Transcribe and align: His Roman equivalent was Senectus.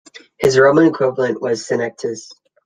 His 0.39 0.57
Roman 0.57 0.85
equivalent 0.87 1.41
was 1.43 1.67
Senectus. 1.67 2.31